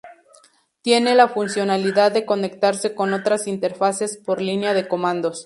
[0.81, 5.39] Tiene la funcionalidad de conectarse con otras interfaces por línea de comandos.